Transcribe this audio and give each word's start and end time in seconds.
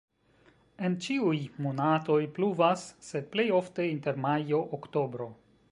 En 0.87 0.95
ĉiuj 1.07 1.41
monatoj 1.65 2.17
pluvas, 2.39 2.87
sed 3.11 3.31
plej 3.35 3.49
ofte 3.63 3.89
inter 3.91 4.19
majo-oktobro. 4.27 5.33